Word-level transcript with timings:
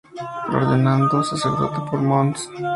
Ordenado 0.49 1.23
sacerdote 1.23 1.81
por 1.91 2.01
Mons. 2.01 2.49